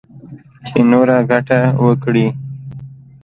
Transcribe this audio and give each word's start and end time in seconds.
چـې 0.65 0.79
نـوره 0.89 1.17
ګـټـه 1.29 1.59
وكړي. 1.85 2.27